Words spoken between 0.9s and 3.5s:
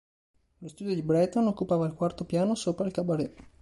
di Breton occupava il quarto piano sopra il cabaret.